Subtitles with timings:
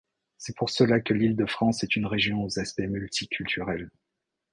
[0.39, 3.91] C'est pour cela que l'île -de-France est une région aux aspect multiculturels.